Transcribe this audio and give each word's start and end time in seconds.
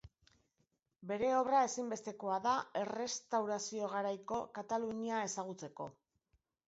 Bere 1.09 1.27
obra 1.39 1.59
ezinbestekoa 1.65 2.37
da 2.45 2.53
Errestaurazio-garaiko 2.81 4.43
Katalunia 4.59 5.21
ezagutzeko. 5.27 5.89